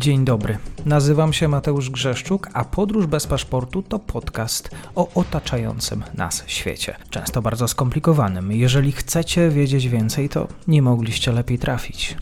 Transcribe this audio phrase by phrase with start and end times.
[0.00, 0.58] Dzień dobry.
[0.86, 6.96] Nazywam się Mateusz Grzeszczuk, a Podróż bez paszportu to podcast o otaczającym nas świecie.
[7.10, 8.52] Często bardzo skomplikowanym.
[8.52, 12.16] Jeżeli chcecie wiedzieć więcej, to nie mogliście lepiej trafić.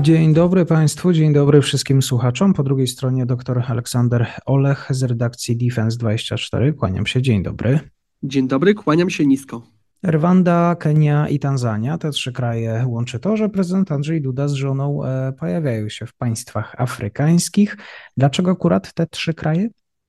[0.00, 2.54] Dzień dobry Państwu, dzień dobry wszystkim słuchaczom.
[2.54, 6.74] Po drugiej stronie dr Aleksander Olech z redakcji Defense24.
[6.74, 7.80] Kłaniam się, dzień dobry.
[8.22, 9.81] Dzień dobry, kłaniam się nisko.
[10.04, 15.04] Rwanda, Kenia i Tanzania, te trzy kraje łączy to, że prezydent Andrzej Duda z żoną
[15.04, 17.76] e, pojawiają się w państwach afrykańskich.
[18.16, 19.68] Dlaczego akurat te trzy kraje?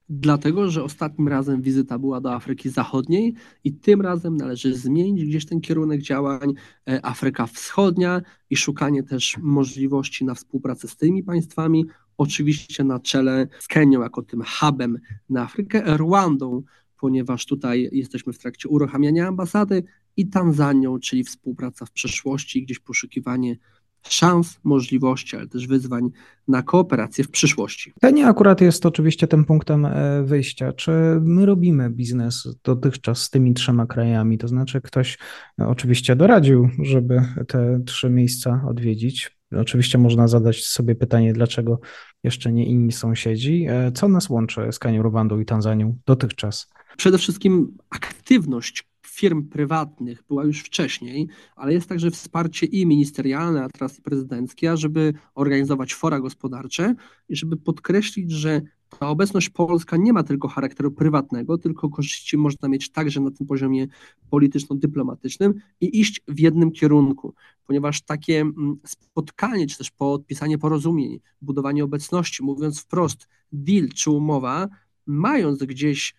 [0.09, 3.33] Dlatego, że ostatnim razem wizyta była do Afryki Zachodniej
[3.63, 6.53] i tym razem należy zmienić gdzieś ten kierunek działań
[6.89, 11.85] e, Afryka Wschodnia i szukanie też możliwości na współpracę z tymi państwami,
[12.17, 14.99] oczywiście na czele z Kenią jako tym hubem
[15.29, 16.63] na Afrykę, Rwandą,
[17.03, 19.83] ponieważ tutaj jesteśmy w trakcie uruchamiania ambasady
[20.17, 23.55] i Tanzanią, czyli współpraca w przeszłości, gdzieś poszukiwanie
[24.03, 26.09] szans, możliwości, ale też wyzwań
[26.47, 27.93] na kooperację w przyszłości.
[28.01, 30.73] Kenia akurat jest oczywiście tym punktem e, wyjścia.
[30.73, 34.37] Czy my robimy biznes dotychczas z tymi trzema krajami?
[34.37, 35.17] To znaczy, ktoś
[35.61, 39.37] e, oczywiście doradził, żeby te trzy miejsca odwiedzić.
[39.57, 41.79] Oczywiście można zadać sobie pytanie, dlaczego
[42.23, 43.65] jeszcze nie inni sąsiedzi.
[43.69, 46.69] E, co nas łączy z Kenią, Rwandą i Tanzanią dotychczas?
[46.97, 53.69] Przede wszystkim aktywność firm prywatnych była już wcześniej, ale jest także wsparcie i ministerialne, a
[53.69, 56.95] teraz i prezydenckie, żeby organizować fora gospodarcze
[57.29, 58.61] i żeby podkreślić, że
[58.99, 63.47] ta obecność polska nie ma tylko charakteru prywatnego, tylko korzyści można mieć także na tym
[63.47, 63.87] poziomie
[64.29, 67.33] polityczno-dyplomatycznym i iść w jednym kierunku,
[67.67, 74.69] ponieważ takie mm, spotkanie, czy też podpisanie porozumień, budowanie obecności, mówiąc wprost, deal czy umowa,
[75.05, 76.15] mając gdzieś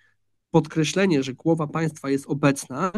[0.55, 2.93] podkreślenie, że głowa państwa jest obecna,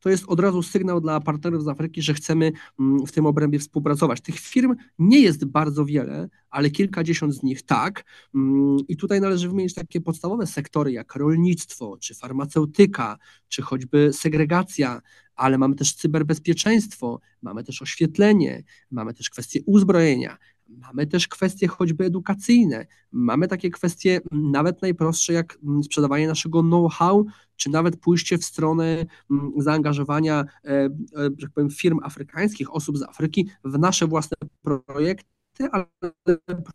[0.00, 3.58] to jest od razu sygnał dla partnerów z Afryki, że chcemy mm, w tym obrębie
[3.58, 4.20] współpracować.
[4.20, 8.04] Tych firm nie jest bardzo wiele, ale kilkadziesiąt z nich tak.
[8.34, 15.00] Mm, I tutaj należy wymienić takie podstawowe sektory jak rolnictwo, czy farmaceutyka, czy choćby segregacja,
[15.40, 20.38] ale mamy też cyberbezpieczeństwo, mamy też oświetlenie, mamy też kwestie uzbrojenia,
[20.70, 27.70] Mamy też kwestie choćby edukacyjne, mamy takie kwestie nawet najprostsze jak sprzedawanie naszego know-how, czy
[27.70, 30.90] nawet pójście w stronę mm, zaangażowania e, e,
[31.38, 35.24] że tak powiem, firm afrykańskich, osób z Afryki w nasze własne projekty
[35.72, 35.86] ale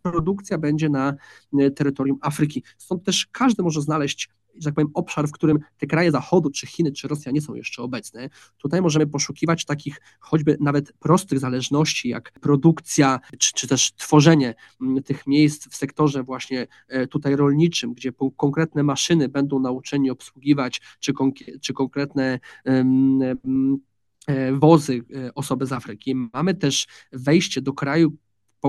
[0.02, 1.14] produkcja będzie na
[1.58, 2.62] e, terytorium Afryki.
[2.78, 6.66] Stąd też każdy może znaleźć że tak powiem, obszar, w którym te kraje Zachodu, czy
[6.66, 8.28] Chiny, czy Rosja nie są jeszcze obecne.
[8.58, 15.02] Tutaj możemy poszukiwać takich choćby nawet prostych zależności, jak produkcja, czy, czy też tworzenie mm,
[15.02, 21.12] tych miejsc w sektorze właśnie e, tutaj rolniczym, gdzie konkretne maszyny będą nauczeni obsługiwać, czy,
[21.60, 23.80] czy konkretne um,
[24.52, 26.14] wozy e, osoby z Afryki.
[26.14, 28.16] Mamy też wejście do kraju,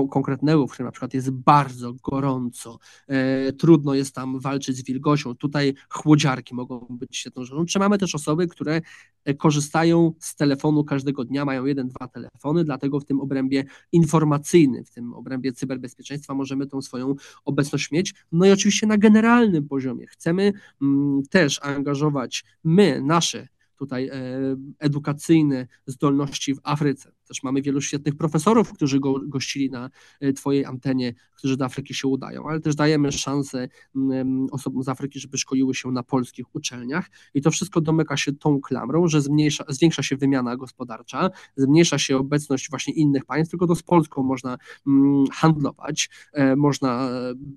[0.06, 5.34] konkretnego, w którym na przykład jest bardzo gorąco, e, trudno jest tam walczyć z wilgocią,
[5.34, 7.64] tutaj chłodziarki mogą być świetną rzeczą.
[7.64, 8.80] Czy mamy też osoby, które
[9.24, 14.84] e, korzystają z telefonu każdego dnia, mają jeden, dwa telefony, dlatego w tym obrębie informacyjnym,
[14.84, 18.14] w tym obrębie cyberbezpieczeństwa możemy tą swoją obecność mieć.
[18.32, 23.48] No i oczywiście na generalnym poziomie chcemy mm, też angażować my, nasze
[23.78, 24.12] tutaj e,
[24.78, 27.17] edukacyjne zdolności w Afryce.
[27.28, 29.90] Też mamy wielu świetnych profesorów, którzy go, gościli na
[30.20, 33.68] e, Twojej antenie, którzy do Afryki się udają, ale też dajemy szansę
[34.50, 38.60] osobom z Afryki, żeby szkoliły się na polskich uczelniach i to wszystko domyka się tą
[38.60, 43.74] klamrą, że zmniejsza, zwiększa się wymiana gospodarcza, zmniejsza się obecność właśnie innych państw, tylko to
[43.74, 44.58] z Polską można
[45.32, 47.10] handlować, e, można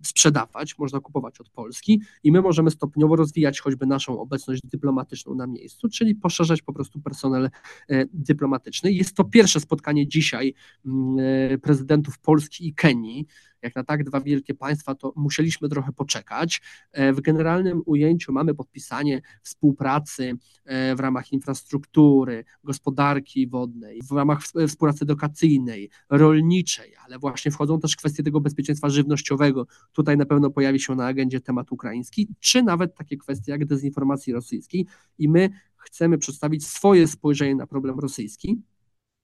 [0.04, 5.48] sprzedawać, można kupować od Polski i my możemy stopniowo rozwijać choćby naszą obecność dyplomatyczną na
[5.48, 7.50] miejscu, czyli poszerzać po prostu personel
[7.90, 8.92] e, dyplomatyczny.
[8.92, 10.54] Jest to pierwsze spotkanie dzisiaj
[10.86, 11.18] mm,
[11.54, 13.28] e, prezydentów Polski i Kenii.
[13.62, 16.62] Jak na tak dwa wielkie państwa, to musieliśmy trochę poczekać.
[16.92, 20.34] E, w generalnym ujęciu mamy podpisanie współpracy
[20.96, 28.24] w ramach infrastruktury, gospodarki wodnej, w ramach współpracy edukacyjnej, rolniczej, ale właśnie wchodzą też kwestie
[28.24, 29.68] tego bezpieczeństwa żywnościowego.
[29.94, 34.34] Tutaj na pewno pojawi się na agendzie temat ukraiński, czy nawet takie kwestie jak dezinformacji
[34.34, 34.86] rosyjskiej.
[35.18, 38.62] I my chcemy przedstawić swoje spojrzenie na problem rosyjski,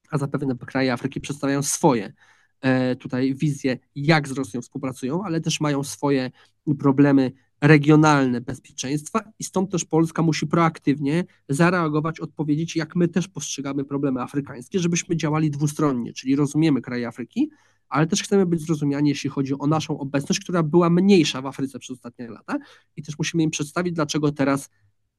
[0.10, 2.14] a zapewne kraje Afryki przedstawiają swoje
[2.62, 6.32] e, tutaj wizje, jak z Rosją współpracują, ale też mają swoje
[6.80, 7.32] problemy
[7.62, 14.22] regionalne bezpieczeństwa i stąd też Polska musi proaktywnie zareagować, odpowiedzieć, jak my też postrzegamy problemy
[14.22, 17.50] afrykańskie, żebyśmy działali dwustronnie, czyli rozumiemy kraje Afryki,
[17.90, 21.80] ale też chcemy być zrozumiani, jeśli chodzi o naszą obecność, która była mniejsza w Afryce
[21.80, 22.58] przez ostatnie lata
[22.96, 24.70] i też musimy im przedstawić, dlaczego teraz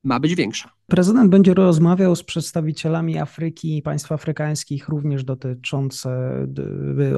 [0.05, 0.78] ma być większa.
[0.90, 6.32] Prezydent będzie rozmawiał z przedstawicielami Afryki i państw afrykańskich, również dotyczące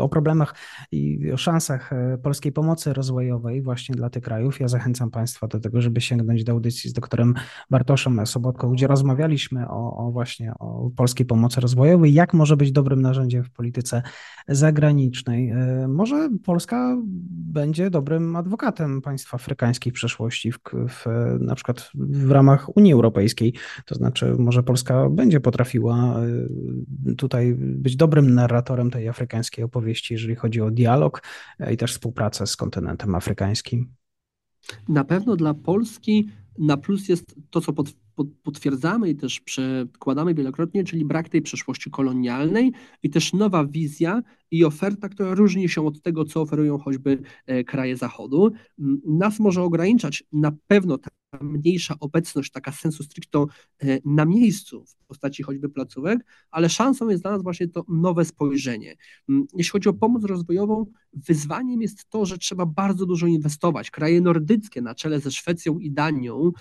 [0.00, 0.54] o problemach
[0.92, 4.60] i o szansach e, polskiej pomocy rozwojowej właśnie dla tych krajów.
[4.60, 7.34] Ja zachęcam Państwa do tego, żeby sięgnąć do audycji z doktorem
[7.70, 13.02] Bartoszem Sobotką, gdzie rozmawialiśmy o, o właśnie o polskiej pomocy rozwojowej, jak może być dobrym
[13.02, 14.02] narzędziem w polityce
[14.48, 15.50] zagranicznej.
[15.50, 16.96] E, może Polska
[17.30, 20.58] będzie dobrym adwokatem państw afrykańskich w przyszłości, w,
[20.88, 21.06] w,
[21.40, 23.59] na przykład w ramach Unii Europejskiej.
[23.84, 26.20] To znaczy, może Polska będzie potrafiła
[27.06, 31.22] y, tutaj być dobrym narratorem tej afrykańskiej opowieści, jeżeli chodzi o dialog
[31.72, 33.88] i też współpracę z kontynentem afrykańskim.
[34.88, 36.28] Na pewno dla Polski
[36.58, 37.92] na plus jest to, co pod,
[38.42, 42.72] potwierdzamy i też przekładamy wielokrotnie, czyli brak tej przeszłości kolonialnej
[43.02, 47.64] i też nowa wizja i oferta, która różni się od tego, co oferują choćby e,
[47.64, 48.50] kraje Zachodu.
[49.06, 50.98] Nas może ograniczać na pewno
[51.40, 53.46] mniejsza obecność, taka sensu stricto
[53.82, 56.18] e, na miejscu w postaci choćby placówek,
[56.50, 58.96] ale szansą jest dla nas właśnie to nowe spojrzenie.
[59.28, 63.90] Jeśli chodzi o pomoc rozwojową, wyzwaniem jest to, że trzeba bardzo dużo inwestować.
[63.90, 66.52] Kraje nordyckie na czele ze Szwecją i Danią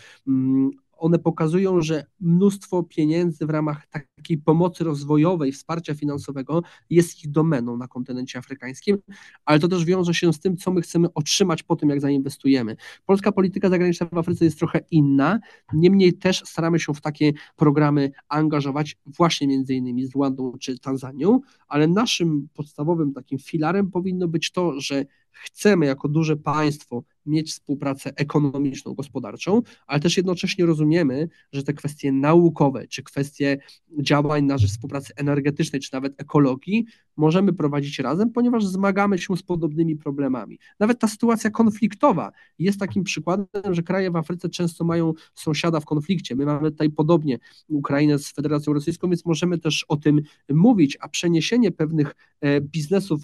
[1.00, 7.78] one pokazują, że mnóstwo pieniędzy w ramach takiej pomocy rozwojowej, wsparcia finansowego jest ich domeną
[7.78, 8.98] na kontynencie afrykańskim,
[9.46, 12.75] ale to też wiąże się z tym, co my chcemy otrzymać po tym, jak zainwestujemy.
[13.06, 15.40] Polska polityka zagraniczna w Afryce jest trochę inna,
[15.74, 21.40] niemniej też staramy się w takie programy angażować, właśnie między innymi z Rwandą czy Tanzanią,
[21.68, 25.06] ale naszym podstawowym takim filarem powinno być to, że
[25.45, 32.12] chcemy jako duże państwo mieć współpracę ekonomiczną, gospodarczą, ale też jednocześnie rozumiemy, że te kwestie
[32.12, 33.57] naukowe, czy kwestie
[34.01, 36.86] działań na rzecz współpracy energetycznej, czy nawet ekologii
[37.18, 40.59] możemy prowadzić razem, ponieważ zmagamy się z podobnymi problemami.
[40.80, 45.86] Nawet ta sytuacja konfliktowa jest takim przykładem, że kraje w Afryce często mają sąsiada w
[45.86, 46.36] konflikcie.
[46.36, 47.38] My mamy tutaj podobnie
[47.68, 53.21] Ukrainę z Federacją Rosyjską, więc możemy też o tym mówić, a przeniesienie pewnych e, biznesów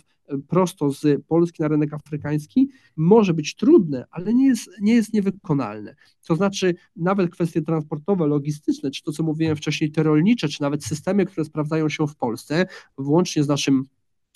[0.48, 5.96] prosto z Polski na rynek afrykański może być trudne, ale nie jest, nie jest niewykonalne.
[6.28, 10.86] To znaczy, nawet kwestie transportowe, logistyczne, czy to, co mówiłem wcześniej, te rolnicze, czy nawet
[10.86, 12.66] systemy, które sprawdzają się w Polsce,
[12.98, 13.86] włącznie z naszym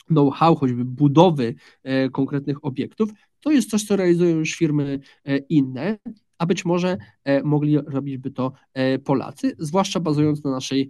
[0.07, 3.09] know-how, choćby budowy e, konkretnych obiektów,
[3.39, 5.97] to jest coś, co realizują już firmy e, inne
[6.39, 10.89] a być może e, mogli robić by to e, Polacy, zwłaszcza bazując na naszej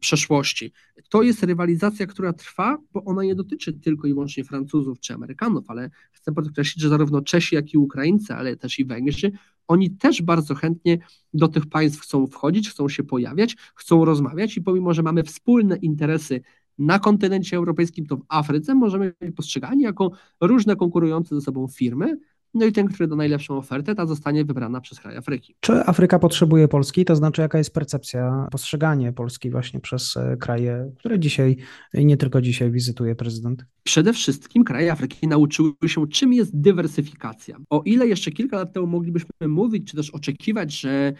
[0.00, 0.72] przeszłości.
[1.08, 5.64] To jest rywalizacja, która trwa, bo ona nie dotyczy tylko i wyłącznie Francuzów czy Amerykanów,
[5.68, 9.32] ale chcę podkreślić, że zarówno Czesi, jak i Ukraińcy, ale też i Węgrzy,
[9.68, 10.98] oni też bardzo chętnie
[11.34, 15.76] do tych państw chcą wchodzić, chcą się pojawiać, chcą rozmawiać i pomimo, że mamy wspólne
[15.76, 16.40] interesy
[16.78, 20.10] na kontynencie europejskim, to w Afryce możemy być postrzegani jako
[20.40, 22.18] różne konkurujące ze sobą firmy,
[22.54, 25.54] no i ten, który da najlepszą ofertę, ta zostanie wybrana przez kraj Afryki.
[25.60, 27.04] Czy Afryka potrzebuje Polski?
[27.04, 31.56] To znaczy, jaka jest percepcja, postrzeganie Polski właśnie przez e, kraje, które dzisiaj
[31.94, 33.64] i nie tylko dzisiaj wizytuje prezydent?
[33.82, 37.56] Przede wszystkim kraje Afryki nauczyły się, czym jest dywersyfikacja.
[37.70, 41.12] O ile jeszcze kilka lat temu moglibyśmy mówić, czy też oczekiwać, że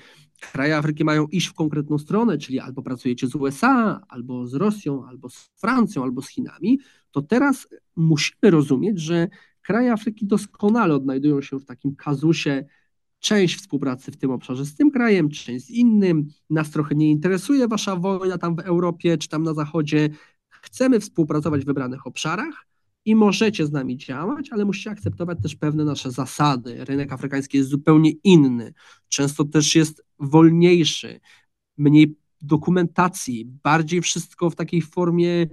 [0.52, 5.06] kraje Afryki mają iść w konkretną stronę, czyli albo pracujecie z USA, albo z Rosją,
[5.06, 6.78] albo z Francją, albo z Chinami,
[7.10, 9.28] to teraz musimy rozumieć, że
[9.68, 12.64] Kraje Afryki doskonale odnajdują się w takim kazusie
[13.18, 16.28] część współpracy w tym obszarze z tym krajem, część z innym.
[16.50, 20.08] Nas trochę nie interesuje wasza wojna tam w Europie czy tam na Zachodzie.
[20.48, 22.66] Chcemy współpracować w wybranych obszarach
[23.04, 26.84] i możecie z nami działać, ale musicie akceptować też pewne nasze zasady.
[26.84, 28.72] Rynek afrykański jest zupełnie inny,
[29.08, 31.20] często też jest wolniejszy,
[31.78, 35.46] mniej dokumentacji, bardziej wszystko w takiej formie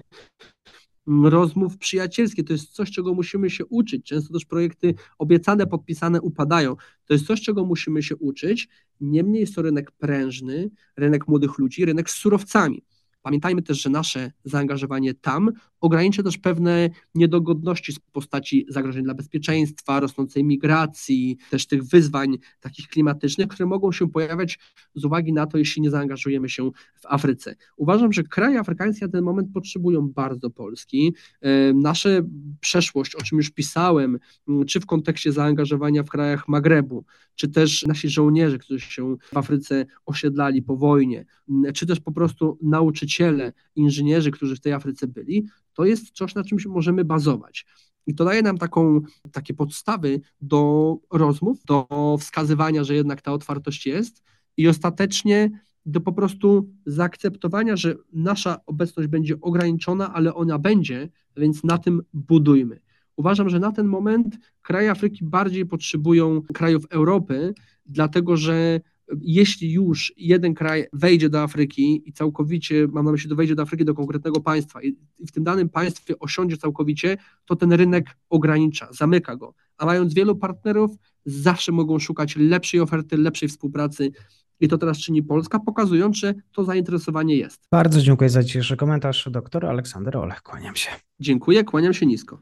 [1.07, 2.45] rozmów przyjacielskich.
[2.45, 4.05] To jest coś, czego musimy się uczyć.
[4.05, 6.75] Często też projekty obiecane, podpisane upadają.
[7.05, 8.69] To jest coś, czego musimy się uczyć.
[9.01, 12.83] Niemniej jest to rynek prężny, rynek młodych ludzi, rynek z surowcami.
[13.21, 15.51] Pamiętajmy też, że nasze zaangażowanie tam
[15.85, 22.87] ogranicza też pewne niedogodności z postaci zagrożeń dla bezpieczeństwa, rosnącej migracji, też tych wyzwań takich
[22.87, 24.59] klimatycznych, które mogą się pojawiać
[24.95, 27.55] z uwagi na to, jeśli nie zaangażujemy się w Afryce.
[27.77, 31.13] Uważam, że kraje afrykańskie na ten moment potrzebują bardzo Polski.
[31.41, 32.21] E, nasze
[32.59, 34.19] przeszłość, o czym już pisałem,
[34.67, 39.85] czy w kontekście zaangażowania w krajach Magrebu, czy też nasi żołnierze, którzy się w Afryce
[40.05, 41.25] osiedlali po wojnie,
[41.73, 46.43] czy też po prostu nauczyciele, inżynierzy, którzy w tej Afryce byli, to jest coś, na
[46.43, 47.65] czym możemy bazować.
[48.07, 49.01] I to daje nam taką,
[49.31, 51.87] takie podstawy do rozmów, do
[52.19, 54.23] wskazywania, że jednak ta otwartość jest
[54.57, 55.49] i ostatecznie
[55.85, 62.01] do po prostu zaakceptowania, że nasza obecność będzie ograniczona, ale ona będzie, więc na tym
[62.13, 62.79] budujmy.
[63.15, 67.53] Uważam, że na ten moment kraje Afryki bardziej potrzebują krajów Europy,
[67.85, 68.81] dlatego że
[69.21, 73.61] jeśli już jeden kraj wejdzie do Afryki i całkowicie, mam na myśli, do wejdzie do
[73.61, 74.95] Afryki do konkretnego państwa i
[75.27, 79.53] w tym danym państwie osiądzie całkowicie, to ten rynek ogranicza, zamyka go.
[79.77, 80.91] A mając wielu partnerów,
[81.25, 84.11] zawsze mogą szukać lepszej oferty, lepszej współpracy.
[84.59, 87.61] I to teraz czyni Polska, pokazując, że to zainteresowanie jest.
[87.71, 89.29] Bardzo dziękuję za dzisiejszy komentarz.
[89.31, 90.89] Doktor Aleksander Olech, kłaniam się.
[91.19, 92.41] Dziękuję, kłaniam się nisko.